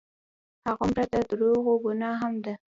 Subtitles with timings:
[0.67, 2.53] هغومره د دروغو ګناه هم ده.